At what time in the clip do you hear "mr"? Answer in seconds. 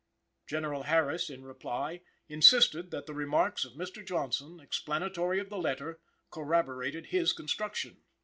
3.73-4.03